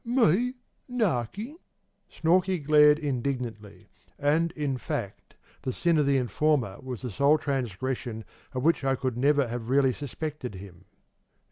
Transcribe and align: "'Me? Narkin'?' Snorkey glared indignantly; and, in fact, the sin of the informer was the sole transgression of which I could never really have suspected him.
"'Me? 0.03 0.55
Narkin'?' 0.89 1.59
Snorkey 2.09 2.57
glared 2.57 2.97
indignantly; 2.97 3.87
and, 4.17 4.51
in 4.53 4.79
fact, 4.79 5.35
the 5.61 5.71
sin 5.71 5.99
of 5.99 6.07
the 6.07 6.17
informer 6.17 6.77
was 6.81 7.03
the 7.03 7.11
sole 7.11 7.37
transgression 7.37 8.25
of 8.53 8.63
which 8.63 8.83
I 8.83 8.95
could 8.95 9.15
never 9.15 9.45
really 9.59 9.89
have 9.91 9.97
suspected 9.99 10.55
him. 10.55 10.85